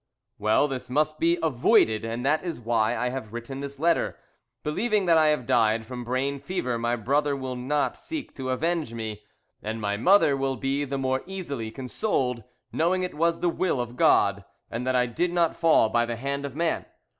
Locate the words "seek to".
7.95-8.49